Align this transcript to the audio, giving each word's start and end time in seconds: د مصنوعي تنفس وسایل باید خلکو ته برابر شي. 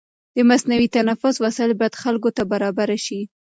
د 0.35 0.37
مصنوعي 0.49 0.87
تنفس 0.95 1.35
وسایل 1.39 1.71
باید 1.79 1.99
خلکو 2.03 2.29
ته 2.37 2.43
برابر 2.51 2.89
شي. 3.05 3.21